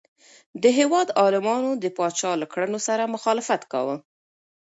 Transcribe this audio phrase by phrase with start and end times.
[0.63, 3.95] د هیواد عالمانو د پاچا له کړنو سره مخالفت کاوه.